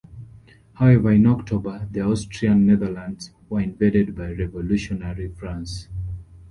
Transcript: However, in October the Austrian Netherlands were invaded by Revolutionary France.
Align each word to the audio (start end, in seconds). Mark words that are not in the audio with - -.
However, 0.73 1.11
in 1.11 1.27
October 1.27 1.87
the 1.91 2.01
Austrian 2.01 2.65
Netherlands 2.65 3.29
were 3.49 3.59
invaded 3.59 4.15
by 4.17 4.31
Revolutionary 4.31 5.27
France. 5.27 5.89